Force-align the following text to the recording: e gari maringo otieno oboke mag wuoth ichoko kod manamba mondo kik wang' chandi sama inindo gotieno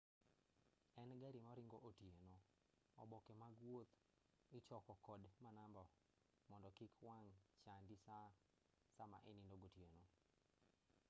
e 1.13 1.15
gari 1.21 1.39
maringo 1.47 1.77
otieno 1.89 2.33
oboke 3.03 3.31
mag 3.41 3.55
wuoth 3.65 3.93
ichoko 4.57 4.93
kod 5.05 5.21
manamba 5.45 5.83
mondo 6.49 6.69
kik 6.77 6.93
wang' 7.07 7.31
chandi 7.63 7.95
sama 8.97 9.17
inindo 9.31 9.55
gotieno 9.63 10.03